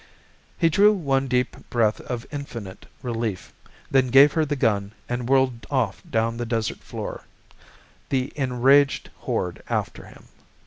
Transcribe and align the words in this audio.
He 0.57 0.67
drew 0.69 0.93
one 0.93 1.27
deep 1.27 1.69
breath 1.69 2.01
of 2.01 2.25
infinite 2.31 2.87
relief, 3.03 3.53
then 3.91 4.07
gave 4.07 4.33
her 4.33 4.45
the 4.45 4.55
gun 4.55 4.93
and 5.07 5.29
whirled 5.29 5.67
off 5.69 6.01
down 6.09 6.37
the 6.37 6.43
desert 6.47 6.79
floor, 6.79 7.25
the 8.09 8.33
enraged 8.35 9.11
horde 9.19 9.61
after 9.69 10.05
him. 10.07 10.23